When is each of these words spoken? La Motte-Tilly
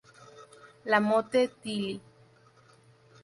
La 0.85 0.99
Motte-Tilly 0.99 2.01